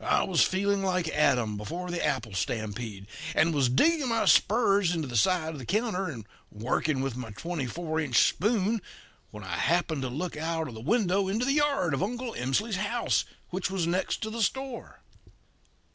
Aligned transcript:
I 0.00 0.22
was 0.22 0.42
feeling 0.42 0.82
like 0.82 1.06
Adam 1.10 1.58
before 1.58 1.90
the 1.90 2.02
apple 2.02 2.32
stampede, 2.32 3.06
and 3.34 3.52
was 3.54 3.68
digging 3.68 4.08
my 4.08 4.24
spurs 4.24 4.94
into 4.94 5.06
the 5.06 5.18
side 5.18 5.50
of 5.50 5.58
the 5.58 5.66
counter 5.66 6.06
and 6.08 6.26
working 6.50 7.02
with 7.02 7.14
my 7.14 7.28
twenty 7.32 7.66
four 7.66 8.00
inch 8.00 8.26
spoon 8.26 8.80
when 9.32 9.44
I 9.44 9.56
happened 9.58 10.00
to 10.00 10.08
look 10.08 10.34
out 10.34 10.66
of 10.68 10.72
the 10.72 10.80
window 10.80 11.28
into 11.28 11.44
the 11.44 11.52
yard 11.52 11.92
of 11.92 12.02
Uncle 12.02 12.32
Emsley's 12.32 12.76
house, 12.76 13.26
which 13.50 13.70
was 13.70 13.86
next 13.86 14.22
to 14.22 14.30
the 14.30 14.40
store. 14.40 15.02